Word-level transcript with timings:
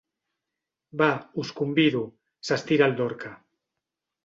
Va, 1.01 1.09
us 1.43 1.51
convido 1.61 2.03
—s'estira 2.49 2.91
el 2.93 2.99
Dorca. 3.03 3.35